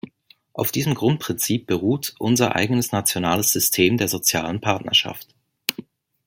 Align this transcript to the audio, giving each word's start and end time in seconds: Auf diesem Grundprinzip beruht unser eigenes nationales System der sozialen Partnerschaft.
Auf 0.53 0.71
diesem 0.71 0.95
Grundprinzip 0.95 1.67
beruht 1.67 2.15
unser 2.17 2.55
eigenes 2.55 2.91
nationales 2.91 3.51
System 3.53 3.97
der 3.99 4.07
sozialen 4.07 4.59
Partnerschaft. 4.59 5.35